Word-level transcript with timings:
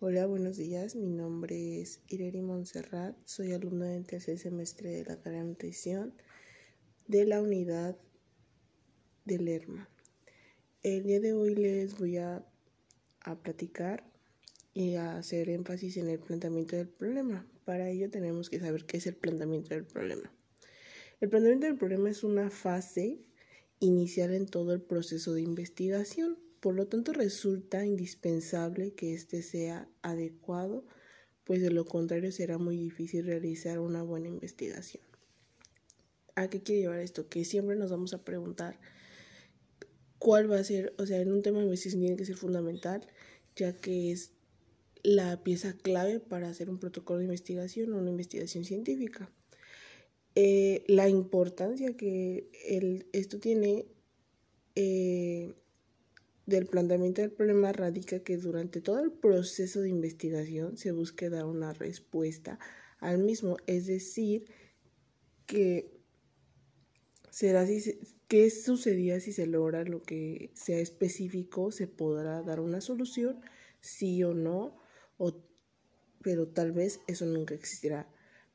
Hola, 0.00 0.26
buenos 0.26 0.56
días. 0.56 0.94
Mi 0.94 1.08
nombre 1.08 1.80
es 1.80 2.00
Ireri 2.06 2.40
Montserrat. 2.40 3.16
Soy 3.24 3.52
alumna 3.52 3.86
del 3.86 4.06
tercer 4.06 4.38
semestre 4.38 4.90
de 4.90 5.04
la 5.04 5.16
carrera 5.20 5.42
de 5.42 5.48
nutrición 5.48 6.14
de 7.08 7.24
la 7.24 7.42
unidad 7.42 7.98
de 9.24 9.38
Lerma. 9.38 9.88
El 10.84 11.02
día 11.02 11.18
de 11.18 11.32
hoy 11.32 11.56
les 11.56 11.98
voy 11.98 12.16
a, 12.18 12.46
a 13.22 13.42
platicar 13.42 14.08
y 14.72 14.94
a 14.94 15.16
hacer 15.16 15.48
énfasis 15.48 15.96
en 15.96 16.08
el 16.08 16.20
planteamiento 16.20 16.76
del 16.76 16.88
problema. 16.88 17.44
Para 17.64 17.90
ello 17.90 18.08
tenemos 18.08 18.50
que 18.50 18.60
saber 18.60 18.84
qué 18.84 18.98
es 18.98 19.06
el 19.08 19.16
planteamiento 19.16 19.74
del 19.74 19.84
problema. 19.84 20.32
El 21.20 21.28
planteamiento 21.28 21.66
del 21.66 21.76
problema 21.76 22.08
es 22.08 22.22
una 22.22 22.50
fase 22.50 23.18
inicial 23.80 24.32
en 24.32 24.46
todo 24.46 24.74
el 24.74 24.80
proceso 24.80 25.34
de 25.34 25.42
investigación 25.42 26.38
por 26.60 26.74
lo 26.74 26.86
tanto, 26.86 27.12
resulta 27.12 27.84
indispensable 27.86 28.92
que 28.92 29.14
éste 29.14 29.42
sea 29.42 29.88
adecuado, 30.02 30.84
pues 31.44 31.62
de 31.62 31.70
lo 31.70 31.84
contrario 31.84 32.32
será 32.32 32.58
muy 32.58 32.76
difícil 32.76 33.24
realizar 33.24 33.78
una 33.78 34.02
buena 34.02 34.28
investigación. 34.28 35.02
¿A 36.34 36.48
qué 36.50 36.62
quiere 36.62 36.82
llevar 36.82 37.00
esto? 37.00 37.28
Que 37.28 37.44
siempre 37.44 37.76
nos 37.76 37.90
vamos 37.90 38.14
a 38.14 38.24
preguntar 38.24 38.78
cuál 40.18 40.50
va 40.50 40.58
a 40.58 40.64
ser, 40.64 40.94
o 40.98 41.06
sea, 41.06 41.20
en 41.20 41.32
un 41.32 41.42
tema 41.42 41.58
de 41.58 41.64
investigación 41.64 42.02
tiene 42.02 42.16
que 42.16 42.24
ser 42.24 42.36
fundamental, 42.36 43.06
ya 43.56 43.72
que 43.72 44.12
es 44.12 44.32
la 45.02 45.42
pieza 45.42 45.72
clave 45.74 46.20
para 46.20 46.48
hacer 46.48 46.70
un 46.70 46.78
protocolo 46.78 47.20
de 47.20 47.26
investigación 47.26 47.92
o 47.92 47.98
una 47.98 48.10
investigación 48.10 48.64
científica. 48.64 49.30
Eh, 50.34 50.84
la 50.86 51.08
importancia 51.08 51.96
que 51.96 52.50
el, 52.68 53.06
esto 53.12 53.40
tiene 53.40 53.86
eh, 54.76 55.37
del 56.48 56.64
planteamiento 56.64 57.20
del 57.20 57.30
problema 57.30 57.72
radica 57.72 58.20
que 58.20 58.38
durante 58.38 58.80
todo 58.80 59.00
el 59.00 59.12
proceso 59.12 59.82
de 59.82 59.90
investigación 59.90 60.78
se 60.78 60.92
busque 60.92 61.28
dar 61.28 61.44
una 61.44 61.74
respuesta 61.74 62.58
al 63.00 63.18
mismo, 63.18 63.58
es 63.66 63.86
decir, 63.86 64.46
que 65.44 66.00
será 67.30 67.66
si 67.66 68.00
qué 68.28 68.48
sucedía 68.48 69.20
si 69.20 69.34
se 69.34 69.46
logra 69.46 69.84
lo 69.84 70.00
que 70.00 70.50
sea 70.54 70.78
específico, 70.78 71.70
se 71.70 71.86
podrá 71.86 72.42
dar 72.42 72.60
una 72.60 72.80
solución, 72.80 73.42
sí 73.80 74.24
o 74.24 74.32
no, 74.32 74.74
o, 75.18 75.34
pero 76.22 76.48
tal 76.48 76.72
vez 76.72 77.00
eso 77.08 77.26
nunca 77.26 77.54
existirá. 77.54 78.08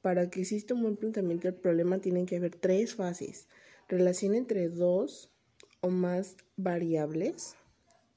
Para 0.00 0.30
que 0.30 0.42
exista 0.42 0.74
un 0.74 0.82
buen 0.82 0.96
planteamiento 0.96 1.48
del 1.48 1.56
problema 1.56 2.00
tienen 2.00 2.26
que 2.26 2.36
haber 2.36 2.54
tres 2.54 2.94
fases, 2.94 3.48
relación 3.88 4.36
entre 4.36 4.68
dos 4.68 5.32
o 5.80 5.90
más 5.90 6.36
variables, 6.56 7.56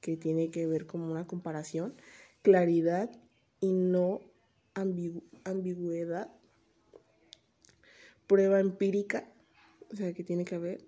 que 0.04 0.18
tiene 0.18 0.50
que 0.50 0.66
ver 0.66 0.84
como 0.84 1.10
una 1.10 1.26
comparación, 1.26 1.94
claridad 2.42 3.10
y 3.58 3.72
no 3.72 4.20
ambigüedad, 4.74 6.30
prueba 8.26 8.60
empírica, 8.60 9.26
o 9.90 9.96
sea 9.96 10.12
que 10.12 10.22
tiene 10.22 10.44
que 10.44 10.56
haber. 10.56 10.84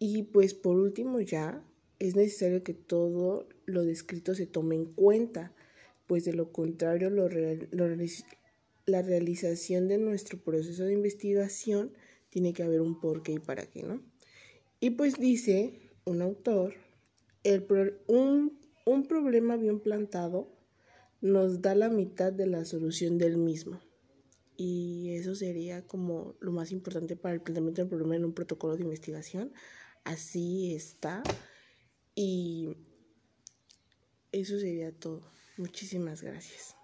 Y 0.00 0.24
pues 0.24 0.52
por 0.52 0.74
último 0.74 1.20
ya 1.20 1.62
es 2.00 2.16
necesario 2.16 2.64
que 2.64 2.74
todo 2.74 3.46
lo 3.66 3.84
descrito 3.84 4.34
se 4.34 4.46
tome 4.46 4.74
en 4.74 4.86
cuenta, 4.86 5.52
pues 6.08 6.24
de 6.24 6.32
lo 6.32 6.50
contrario 6.50 7.10
la 7.10 9.02
realización 9.02 9.86
de 9.86 9.98
nuestro 9.98 10.40
proceso 10.40 10.86
de 10.86 10.92
investigación 10.92 11.92
tiene 12.30 12.52
que 12.52 12.64
haber 12.64 12.80
un 12.80 13.00
por 13.00 13.22
qué 13.22 13.34
y 13.34 13.38
para 13.38 13.64
qué, 13.66 13.84
¿no? 13.84 14.02
Y 14.80 14.90
pues 14.90 15.20
dice 15.20 15.78
un 16.04 16.20
autor 16.20 16.74
un, 18.06 18.58
un 18.86 19.06
problema 19.06 19.56
bien 19.56 19.80
plantado 19.80 20.48
nos 21.20 21.62
da 21.62 21.74
la 21.74 21.88
mitad 21.88 22.32
de 22.32 22.46
la 22.46 22.64
solución 22.64 23.18
del 23.18 23.38
mismo. 23.38 23.80
Y 24.56 25.14
eso 25.14 25.34
sería 25.34 25.86
como 25.86 26.36
lo 26.40 26.52
más 26.52 26.70
importante 26.70 27.16
para 27.16 27.34
el 27.34 27.40
planteamiento 27.40 27.82
del 27.82 27.88
problema 27.88 28.16
en 28.16 28.24
un 28.24 28.34
protocolo 28.34 28.76
de 28.76 28.82
investigación. 28.82 29.52
Así 30.04 30.74
está. 30.74 31.22
Y 32.14 32.76
eso 34.32 34.58
sería 34.58 34.92
todo. 34.92 35.22
Muchísimas 35.56 36.22
gracias. 36.22 36.76